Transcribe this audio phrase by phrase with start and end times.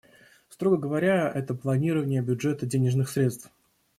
[0.49, 3.51] Строго говоря, это планирование бюджета денежных средств.